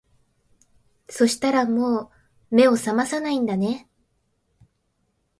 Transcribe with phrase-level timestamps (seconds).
[1.09, 2.11] そしたらも
[2.49, 3.87] う目を覚まさないんだね